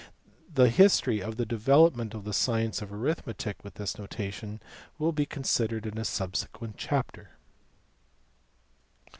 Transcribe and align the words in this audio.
The 0.51 0.69
history 0.71 1.21
of 1.21 1.37
the 1.37 1.45
develop 1.45 1.95
ment 1.95 2.15
of 2.15 2.23
the 2.23 2.33
science 2.33 2.81
of 2.81 2.91
arithmetic 2.91 3.63
with 3.63 3.75
this 3.75 3.99
notation 3.99 4.59
will 4.97 5.11
be 5.11 5.27
considered 5.27 5.85
in 5.85 5.99
a 5.99 6.05
subsequent 6.05 6.73
chapter 6.75 7.37
(ch. 9.05 9.09